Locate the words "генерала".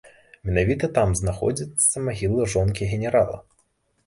2.97-3.37